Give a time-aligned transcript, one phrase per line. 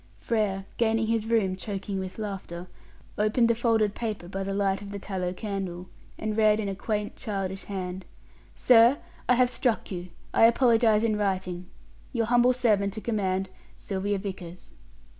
[0.17, 2.65] Frere, gaining his room choking with laughter,
[3.19, 6.73] opened the folded paper by the light of the tallow candle, and read, in a
[6.73, 8.03] quaint, childish hand:
[8.55, 8.97] SIR,
[9.29, 10.07] I have struck you.
[10.33, 11.67] I apologize in writing.
[12.13, 14.71] Your humble servant to command, SYLVIA VICKERS.